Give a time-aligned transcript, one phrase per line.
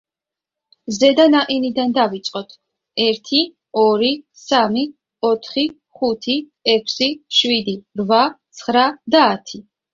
[0.93, 2.55] ზედა ნაყინიდან დავიწყოთ:
[3.03, 3.43] ერთი,
[3.83, 4.11] ორი,
[4.45, 4.87] სამი,
[5.31, 5.69] ოთხი,
[6.01, 6.41] ხუთი,
[6.77, 8.27] ექვსი, შვიდი, რვა,
[8.63, 9.67] ცხრა და ათი.